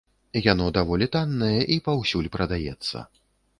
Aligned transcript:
Яно 0.51 0.65
даволі 0.77 1.09
таннае 1.17 1.59
і 1.77 1.79
паўсюль 1.89 2.33
прадаецца. 2.39 3.07